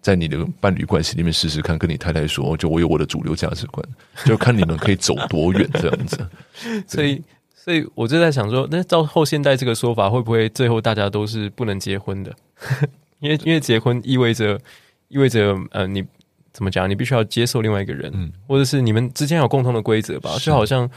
[0.00, 3.86] 在你的伴侣关系里面试试看，跟你太太说，就我有我的主流价值观，
[4.24, 6.26] 就看你们可以走多远这样子。
[6.88, 7.22] 所以，
[7.54, 12.34] 所以我就在想说，那照后现代这个说法，会不会最后大家都是不能结婚的？
[13.20, 14.60] 因为因为结婚意味着
[15.08, 16.04] 意味着呃，你
[16.52, 16.88] 怎么讲？
[16.88, 20.36] 你必须要接受另外一个人，嗯，或者是你们之间有共同的规则吧？
[20.40, 20.88] 就好像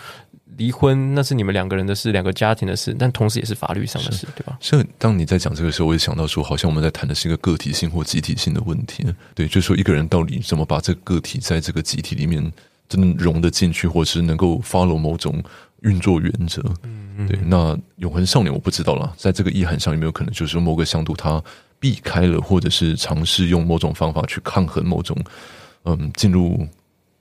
[0.58, 4.58] 离婚那是你们两个人的事，两个家庭的事，但同时也是法律上的事，对吧？
[4.62, 9.06] 所以当你在讲这个时候，我也想到说，好像我们在谈的是一个个体性或集体性的问题。
[9.36, 12.52] 对，就是说一个人到底怎么把这个个体在这个集体里面
[12.88, 15.44] 真的融得进去，或者是能够 follow 某种
[15.82, 16.64] 运作原则？
[16.84, 17.38] 嗯，对。
[17.46, 21.44] 那永恒少年我不知道了，在这个意涵上有没有可能就是某个向度他。
[21.80, 25.16] 避开了，或者是尝试用某种方法去抗衡某种，
[25.86, 26.68] 嗯，进入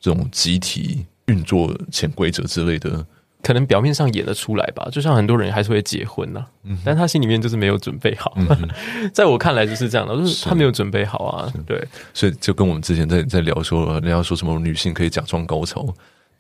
[0.01, 3.07] 这种集体运作潜规则之类的，
[3.42, 4.88] 可能表面上演得出来吧。
[4.90, 8.35] 就像很多人还是会结婚呐、啊，嗯、但他心里面就是没有准备好。
[8.37, 8.68] 嗯、
[9.14, 11.53] 在我看来就是这样的，就是他没有准备好啊。
[11.66, 15.87] 对，所以就跟我们之前在在聊说，人家说什么女性可以假装高潮。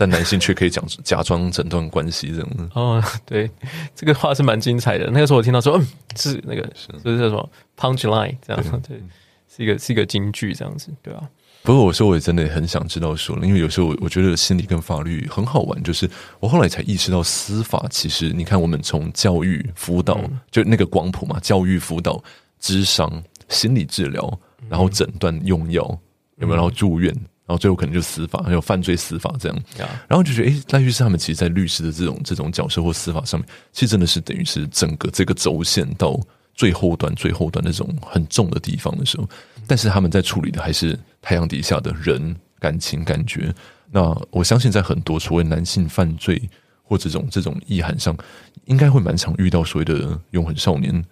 [0.00, 3.50] 但男性却可以讲假装诊断关系这样哦，对，
[3.96, 5.10] 这个话是蛮精彩的。
[5.10, 9.02] 那个时候我听到说，嗯，是那个，是就是叫什么 punch line 这样子，对，对，
[9.48, 11.28] 是一个是一个金句这样子，对啊。
[11.64, 16.08] 不过我说我也真的很想知道说了，因为有时候我我觉得心理跟法律很好玩，就是
[16.38, 22.22] 我后来才意识到司法其实，你看我们从教育辅导，嗯、就那个光谱嘛，教育辅导、
[22.60, 25.82] 智商、心理治疗，然后诊断用药，
[26.36, 26.54] 有没有？
[26.54, 27.12] 然后住院。
[27.48, 29.58] 然后最后可能就司法，还有犯罪司法这样。
[30.06, 36.20] 然后就觉得，诶，赖律师他们其实，在律师的这种这种角色或司法上面，其实真的是等于是整个这个轴线到
[36.54, 39.26] 最后端、最后端那种很重的地方的时候，
[39.66, 43.50] 但是他们在处理的还是太阳底下的人感情感觉。
[43.90, 46.38] 那我相信，在很多所谓男性犯罪
[46.82, 48.14] 或这种这种意涵上，
[48.66, 51.02] 应该会蛮常遇到所谓的永恒少年。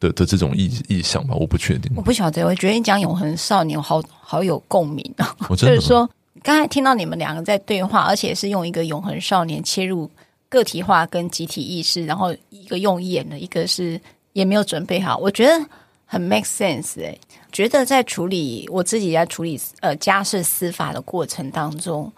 [0.00, 1.92] 的的这种意意向吧，我不确定。
[1.96, 5.36] 我不晓得，我觉得你讲永恒少年，好好有共鸣啊！
[5.56, 6.08] 就是说，
[6.42, 10.08] 刚才听到你们两个在对话，而且是用一个永恒少年切入
[10.48, 14.00] 个体化跟集体意识，然后一个用演的，一个是
[14.34, 15.66] 也没有准备好，我觉得
[16.06, 17.18] 很 make sense 哎。
[17.50, 22.12] 觉得在处理我自己在处理呃家事司法的过程当中，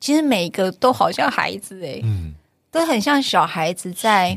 [0.00, 2.34] 其实每一个都好像孩子哎，嗯，
[2.70, 4.34] 都很像小孩子在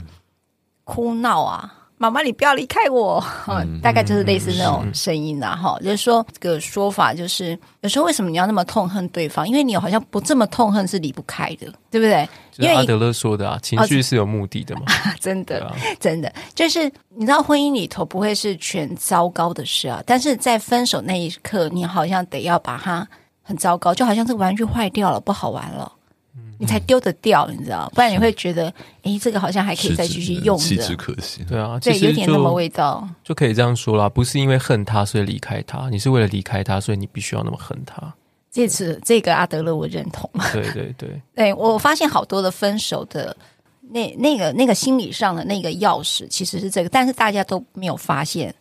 [0.84, 1.78] 哭闹啊。
[2.02, 3.24] 妈妈，你不要离开我！
[3.48, 9.48] 嗯、 大概就是类似那种声音啦，哈、嗯，就是说这个说法，就是有时候为什么你要那么痛恨对方？
[9.48, 12.28] 因为你好像不这么痛恨是离不开的，对不对？
[12.58, 23.08] 因为阿德勒说的啊，情绪是有目的的嘛，哦、 真的，啊、真的，就是你知道，婚姻里头不会是全糟糕的事啊，但是在分手那一刻，你好像得要把它
[23.44, 25.92] 很糟糕，就好像这个玩具坏掉了，不好玩了。
[26.58, 27.92] 你才丢得掉，你知道？
[27.94, 31.44] 不然你会觉得，哎，这个好像还可以再继续用的，弃之可惜。
[31.44, 34.08] 对啊，对，有点那么味道，就可以这样说啦。
[34.08, 38.14] 不是因为恨他所以离开他，你是为了离开他，所以你必须要那么恨他。
[38.52, 40.30] 这次这个阿德勒我认同。
[40.54, 43.36] 对对对，对 我发现好多的分手的
[43.90, 48.54] 那那个那个心理上的那个钥匙其实是这个，但是大家都没有发现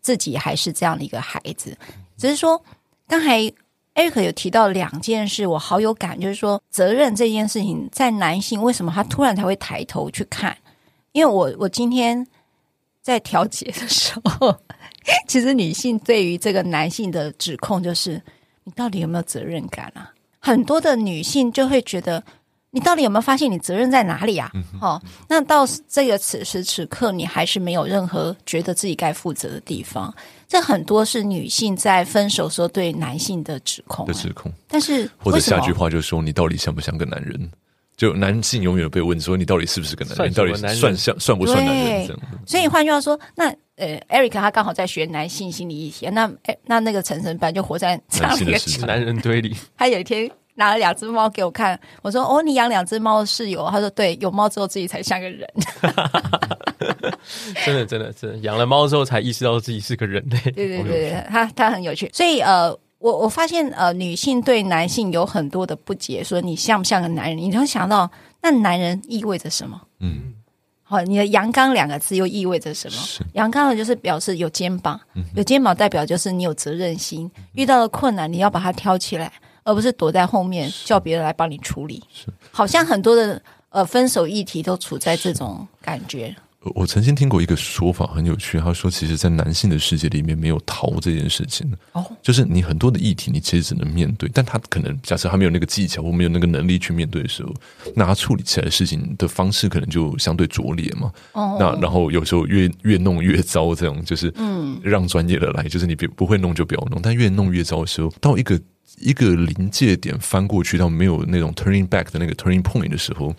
[0.00, 1.76] 自己还是这样的一个孩子，
[2.16, 2.62] 只是说
[3.08, 3.52] 刚才。
[3.98, 10.56] Eric 有提到两件事，我好有感，就是说责任这件事情，在男性为什么他突然才会抬头去看？
[11.10, 12.24] 因为我我今天
[13.02, 14.56] 在调解的时候，
[15.26, 18.22] 其实女性对于这个男性的指控就是：
[18.62, 20.14] 你到底有没有责任感啊？
[20.38, 22.22] 很多的女性就会觉得。
[22.70, 24.52] 你到底有没有发现你责任在哪里啊？
[24.78, 30.14] 哦，那到这个此时此刻，你还是没有任何觉得自己该负责的地方。
[30.48, 34.50] 这很多是女性在分手时候对男性的指控的指控。
[34.66, 37.50] 但是或者下句话就是说，你到底像不像个男人？
[37.96, 40.30] 就男性永远被问说，你到底是不是个男人？
[40.30, 42.06] 你到底算像算不算男人？
[42.06, 42.20] 这样。
[42.46, 46.30] 所以换句话说，那呃，Eric 他刚好在学男性心理议题，那
[46.64, 49.54] 那那个陈晨班就活在这样的一个男人堆里。
[49.76, 50.30] 他有一天。
[50.58, 55.48] 拿了两只猫给我看，我说：“哦，你养两只猫的室友？”他说：“对，有猫之后自己才像个人。
[57.64, 60.38] ”真的，真的，真的，养了猫之后才意识到自己是个人类。
[60.50, 62.10] 对对对对， 他他很有趣。
[62.12, 67.38] 所以呃，我我发现呃，女性对男性有很多的不解，说你像不像个男人？
[67.38, 68.10] 你就想到
[68.42, 69.80] 那男人意味着什么？
[70.00, 70.34] 嗯，
[70.82, 72.98] 好，你的阳刚两个字又意味着什么？
[73.34, 74.98] 阳刚的就是表示有肩膀，
[75.36, 79.32] 有肩膀代表就是你有责任心，遇到了困难你要把它挑起来。
[79.68, 82.02] 而不是躲在后面叫别人来帮你处理，
[82.50, 86.34] 好像很多的呃分手议题都处在这种感觉。
[86.74, 97.52] 我曾经听过一个说法很有趣，他说，其实，在男性的世界里面没有逃这件事情哦，就是你很多的议题，你其实只能面对，但他可能假设他没有那个技巧或没有那个能力去面对的时候，
[97.94, 101.12] 那他处理起来的事情的方式可能就相对拙劣嘛。
[101.32, 108.58] 哦，那然后有时候越越弄越糟，这样就是嗯，让专业的来，就是你别不会弄就不要弄，但越弄越糟的时候，到一个。
[109.00, 113.34] 一个临界点翻过去到没有那种 turning back 的那个 turning point 的时候，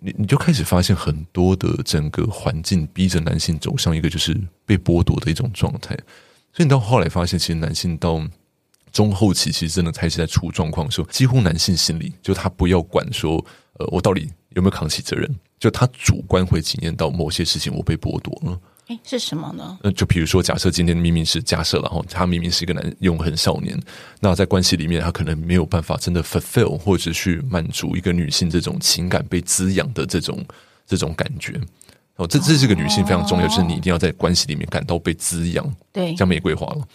[0.00, 5.94] 你你就开始发现很多的整个环境逼着男性走向一个就是被剥夺的一种状态，
[6.52, 8.20] 所以你到后来发现，其实男性到
[8.92, 13.44] 中后期其实真的开始在出状况的时候，几乎男性心里就他不要管说，
[13.78, 18.60] 呃，我到底有没有扛起责任，就他主观会经验到某些事情我被剥夺了。
[18.88, 19.78] 哎，是什么呢？
[19.84, 23.80] 呃，就比如说，假设今天明明是假设，然后他明明是一个男永恒少年，
[24.20, 30.44] 那在关系里面，他可能没有办法真的 fulfill 或者去满足一个女性这种情感被滋养的这种
[30.84, 31.58] 这种感觉。
[32.16, 36.86] 哦，这这是个女性非常重要，就是你一定要在关系里面感到被滋养，对，像玫瑰花了。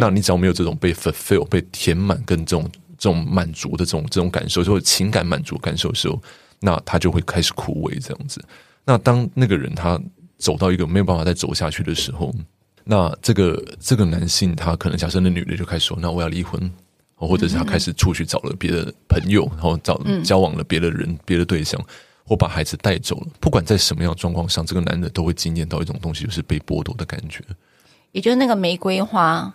[0.00, 6.20] 那你只要没有这种被 fulfill 被填满跟这种这种满足的这种这种感受，就是情感满足感受的时候，
[6.58, 8.44] 那他就会开始枯萎这样子。
[8.84, 9.98] 那当那个人他。
[10.38, 12.34] 走到一个没有办法再走下去的时候，
[12.84, 16.70] 那这个这个男性他可能假设那女的就开始说：“那我要离婚。”
[17.18, 21.82] 或者是他开始出去找了别的朋友，然后找交往了别的人、别的对象，
[22.26, 23.28] 或把孩子带走了。
[23.40, 27.42] 不管在什么样的状况上，这个男的都会经验到一种东西，就是被剥夺的感觉。
[28.12, 29.50] 也就是那个玫瑰花，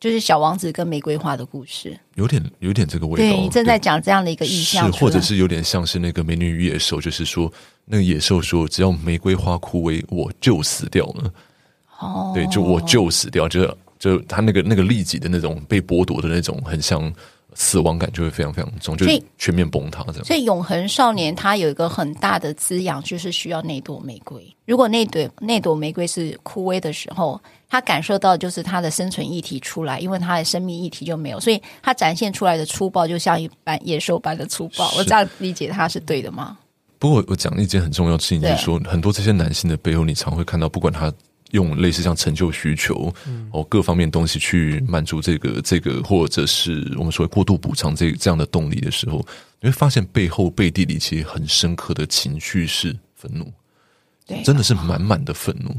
[0.00, 3.16] 就是小王子跟玫瑰花的故事，有点有点这个味道。
[3.16, 7.52] 对，你正在讲这样的一个意象，是或者是有点像是那个美女与野兽，就是说。
[7.90, 11.32] 那个野兽说：“只要玫瑰花枯萎，我就死掉了。”
[11.98, 17.10] 哦，对，就我就死掉，就就他那个那个利己的那种被剥夺的那种，很像
[17.54, 19.06] 死亡感，就会非常非常重，就
[19.38, 20.24] 全面崩塌这样。
[20.26, 24.46] 所以，永恒少年他有一个很大的滋养，就是需要那朵玫瑰。
[24.66, 34.90] 如果那朵那朵玫瑰是枯萎的时候，他感受到就是他的生存议题出来，因为他的生命议题就没有，所以他展现出来的粗暴就像一般野兽般的粗暴。
[34.96, 36.56] 我这样理解他是对的吗？
[36.98, 41.12] 不过我讲一件很重要的事情，就是说很多这些男性的背后，你常会看到，不管他
[41.50, 43.12] 用类似像成就需求，
[43.52, 49.24] 哦各方面东西去满足这个这个，或者是我们所谓过度补偿这这样的动力的时候，
[49.60, 53.52] 你会发现背后背地里其实很深刻的情绪是愤怒，
[54.26, 55.70] 对，真的是满满的愤怒。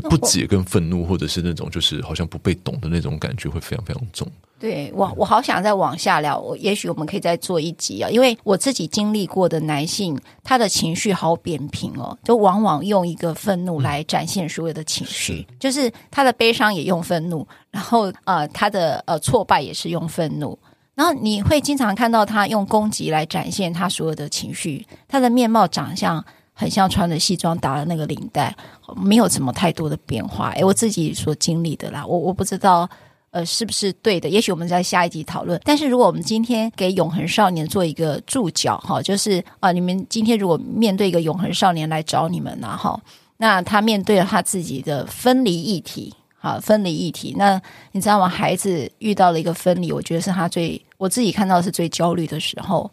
[0.00, 4.26] 对，不解跟愤怒，或者是那种就是好像不被懂的那种感觉，会非常非常重。
[4.58, 6.38] 对我，我好想再往下聊。
[6.38, 20.58] 我也许我们可以再做一集啊，因为我自己经历过的男性，他的情绪好扁平哦，就往往用一个愤怒来展现所有的情绪，嗯、就是他的悲伤也用愤怒，然后呃，他的呃挫败也是用愤怒，
[20.94, 26.24] 然后你会经常看到他用攻击来展现他所有的情绪，他的面貌长相
[26.58, 28.56] 很像穿着西装打了那个领带，
[28.96, 30.50] 没有什么太多的变化。
[30.52, 32.88] 诶，我自己所经历的啦，我我不知道。
[33.32, 34.26] 呃，是不是对的？
[34.26, 35.60] 也许我们在下一集讨论。
[35.62, 42.98] 但是如果我们今天给永恒少年做一个注脚，哈，就是啊，你们今天如果面对一个永恒少年来找你们了，哈，
[43.36, 47.34] 那他面对了他自己的分离议题，哈，分离议题。
[47.36, 47.60] 那
[47.92, 48.26] 你知道吗？
[48.26, 52.90] 孩子遇到了一个分离，我觉得是他最，我自己看到是最焦虑的时候。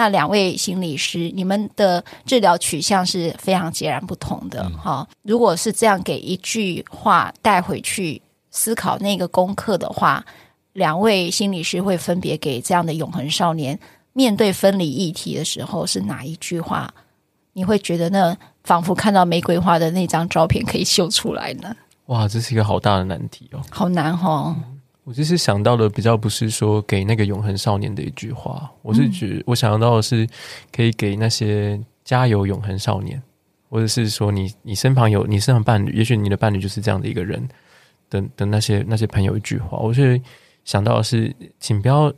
[0.00, 5.06] 那两位心理师，你们的治疗取向是非常截然不同的，哈。
[5.22, 8.22] 如果是这样，给一句话带回去。
[8.50, 10.24] 思考那个功课的话，
[10.72, 13.78] 两位心理师会分别给这样的永恒少年
[14.12, 16.92] 面对分离议题的时候是哪一句话？
[17.52, 21.76] 你会觉得那仿佛看到玫瑰花的那张照片可以秀出来呢？
[22.06, 24.56] 哇，这是一个好大的难题哦，好难哦。
[25.10, 30.24] 我就是想到的比较不是说给那个永恒少年的一句话，我是觉得我想到的是
[30.70, 33.20] 可以给那些加油永恒少年，
[33.68, 37.44] 或者是说你你身旁有你身旁伴侣，也许你的伴侣就是这样的一个人。
[38.08, 40.20] 的的那些那些朋友一句话，我是
[40.64, 42.12] 想到的是，请不要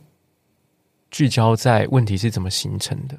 [1.09, 3.17] 聚焦在问题是怎么形成的。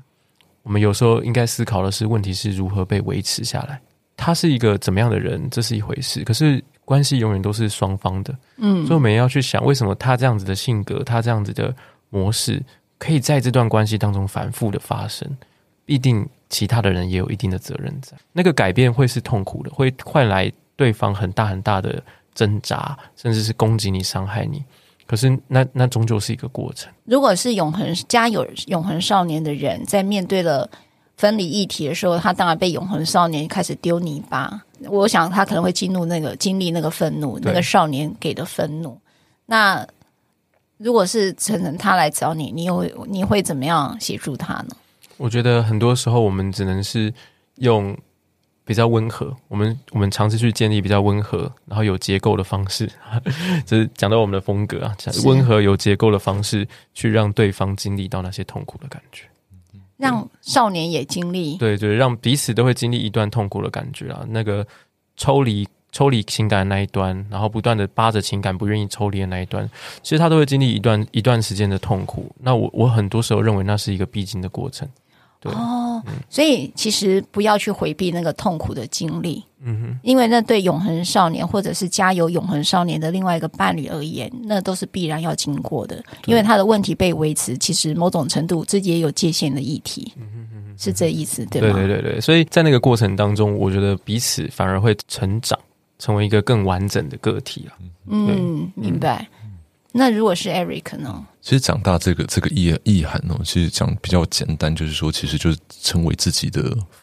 [0.63, 3.81] 我们有时候应该思考的是，问题是如何被维持下来。
[4.17, 6.23] 他是一个怎么样的人，这是一回事。
[6.23, 11.75] 可是关系永远都是双方的，嗯，所以我们要去想，为什么他这样子的性格，他这样子的
[12.11, 12.63] 模式，
[12.99, 15.37] 可以在这段关系当中反复的发生。
[15.85, 18.17] 必定其他的人也有一定的责任在。
[18.33, 22.03] 那个改变会是痛苦的，会换来对方很大很大的。
[22.35, 24.65] 挣扎，甚至是攻击你、伤害你，
[25.07, 26.93] 可是那那终究是一个过程。
[27.05, 30.69] 如果是永恒家有永恒少年的人，在面对了
[31.17, 34.65] 分离议题的时候，他当然被永恒少年开始丢泥巴。
[34.91, 38.99] 我想他可能会进入那个经历那个愤怒，那个少年给的愤怒。
[39.47, 39.87] 那
[40.79, 44.77] 如果是成人他来找你，你会你会怎么样协助他呢？
[45.17, 47.13] 我觉得很多时候我们只能是
[47.57, 47.97] 用。
[48.67, 52.91] 比较温和，我们我们尝试去建立比较温和，然后有结构的方式，
[53.67, 59.25] 就是讲到我们的风格啊，温和有结构的方式去让对方经历到那些痛苦的感觉，
[59.97, 64.67] 让少年也经历，对对，让彼此都会经历一段痛苦的感觉啊，那个
[65.17, 69.71] 抽离抽离情感的那一端，然后不断的扒着情感不愿意抽离的那一端，
[70.03, 72.31] 其实他都会经历一段一段时间的痛苦。
[72.41, 74.89] 那我我很多时候认为那是一个必经的过程。
[75.51, 91.73] 哦，所以其实不要去回避那个痛苦的经历，嗯哼，因为那对永恒少年或者是加油永恒少年的另外一个伴侣而言，那都是必然要经过的，因为他的问题被维持，其实某种程度自己也有界限的议题，嗯哼嗯哼，是这意思对吗？
[91.73, 95.59] 对对对对，所以在那个过程当中，我觉得彼此反而会成长，
[95.99, 97.73] 成为一个更完整的个体了。
[98.09, 99.27] 嗯，明白。
[99.97, 101.25] 那如果是 Eric 呢？
[101.41, 106.63] 其实长大这个这个意意涵呢，其实讲比较简单，就是说，其实就是成为自己的，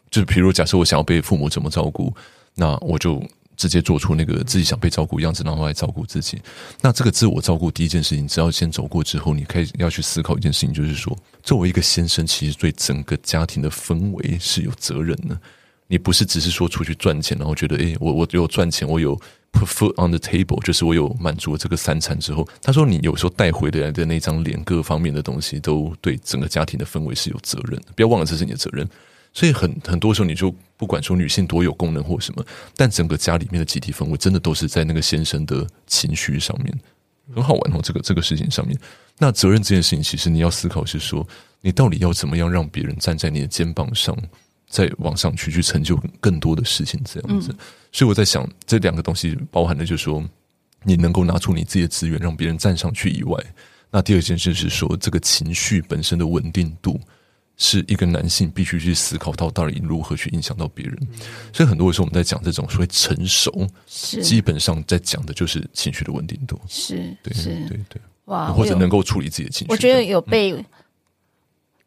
[0.10, 2.14] 就是比如假设我想要被父母怎么照顾，
[2.54, 3.24] 那我就
[3.56, 6.42] 直接做出那个自己想被照顾样子，然后来照顾自己。
[6.82, 15.40] 那这个自我照顾第一件事情，只要先走过之后，你可以要去思考一件事情，就是说，作为一个先生，其实对整个家庭的氛围是有责任的。
[15.88, 19.18] 你不是只是说出去赚钱，然后觉得，诶，我我有赚钱，我有
[19.52, 28.88] put food on the table，就是我有满足了这个三餐之后，他说你有时候带回来的那张脸，各方面的东西都对整个家庭的氛围是有责任的，不要忘了这是你的责任。
[29.34, 32.46] 所以很很多时候，你就不管说女性多有功能或什么，
[32.76, 36.78] 但整个家里面的集体氛围，真的都是在那个先生的情绪上面，
[37.34, 37.80] 很好玩哦。
[37.82, 38.78] 这个这个事情上面，
[39.18, 41.26] 那责任这件事情，其实你要思考是说，
[41.62, 44.18] 你到底要怎么样让别人站在你的肩膀上。
[44.72, 47.52] 再往上去，去成就更多的事情，这样子。
[47.52, 47.58] 嗯、
[47.92, 50.24] 所以我在想，这两个东西包含的就是说，
[50.84, 53.38] 你能够拿出你自己的资源，让别人站上去以外，
[53.92, 56.98] 那第二件事是说，这个情绪本身的稳定度，
[57.58, 60.98] 是一个男性必须去思考到到底如何去影响到别人。
[61.02, 61.20] 嗯、
[61.52, 66.58] 所以很多时候我们在讲这种所谓成熟，是基本上在讲的就是情绪的稳定度。
[66.70, 69.72] 是，对，是对，对，哇，或者能够处理自己的情绪。
[69.72, 70.66] 我觉得有被、嗯、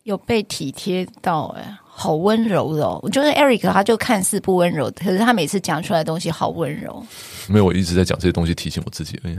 [0.03, 1.79] 有被体贴到、欸，哎。
[1.97, 7.01] 好温柔的哦，我觉得 Eric 他就看似不温柔，可是他每次讲出来的东西好温柔。
[7.49, 9.37] 没有，我一直在讲这些东西提醒我自己而已。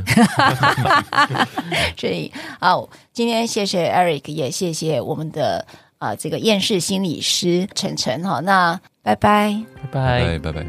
[2.00, 5.66] 所以好，今天谢谢 Eric，也谢谢我们的
[5.98, 10.66] 啊、呃、这个厌世心理师晨晨哈，那拜拜，拜拜，拜拜。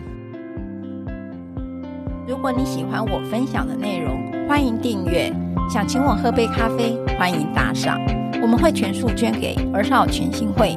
[2.26, 5.32] 如果你喜欢我分享的内容，欢迎订阅。
[5.72, 8.00] 想请我喝杯咖啡，欢迎打赏，
[8.42, 10.76] 我们会全数捐给儿少权心会。